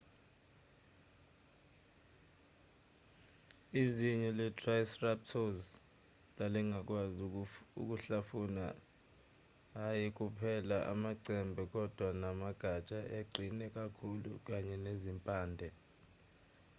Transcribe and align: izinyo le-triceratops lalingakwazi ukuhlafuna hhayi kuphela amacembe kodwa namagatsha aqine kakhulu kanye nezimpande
izinyo 3.83 4.29
le-triceratops 4.37 5.61
lalingakwazi 6.37 7.19
ukuhlafuna 7.81 8.65
hhayi 9.75 10.07
kuphela 10.17 10.77
amacembe 10.93 11.61
kodwa 11.73 12.07
namagatsha 12.21 12.99
aqine 13.19 13.65
kakhulu 13.77 14.29
kanye 14.47 14.75
nezimpande 14.85 15.67